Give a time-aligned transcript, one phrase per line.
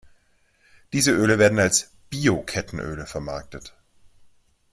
[0.93, 3.75] Diese Öle werden als „Bio-Kettenöl“ vermarktet.